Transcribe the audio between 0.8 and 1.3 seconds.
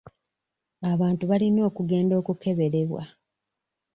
Abantu